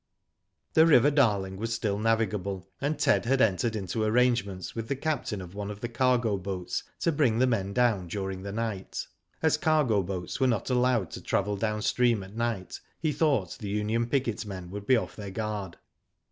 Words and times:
The 0.73 0.87
River 0.87 1.11
Darling 1.11 1.57
was 1.57 1.75
still 1.75 1.99
navigable, 1.99 2.67
and 2.81 2.97
Ted 2.97 3.25
had 3.25 3.39
entered 3.39 3.75
into 3.75 4.03
arrangements 4.03 4.73
with 4.73 4.87
the 4.87 4.95
captain 4.95 5.41
of 5.43 5.53
one 5.53 5.69
of 5.69 5.79
the 5.79 5.89
cargo 5.89 6.37
boats 6.39 6.81
to 7.01 7.11
bring 7.11 7.37
the 7.37 7.45
men 7.45 7.71
down 7.71 8.07
during 8.07 8.41
the 8.41 8.51
night. 8.51 9.05
As 9.43 9.57
cargo 9.57 10.01
boats 10.01 10.39
were 10.39 10.47
not 10.47 10.71
allowed 10.71 11.11
to 11.11 11.21
travel 11.21 11.55
dow^n 11.55 11.83
stream 11.83 12.23
at 12.23 12.33
night 12.35 12.79
he 12.99 13.11
thought 13.11 13.59
the 13.59 13.69
union 13.69 14.07
picket 14.09 14.43
men 14.43 14.71
would 14.71 14.87
be 14.87 14.97
off 14.97 15.15
their 15.15 15.29
guard. 15.29 15.77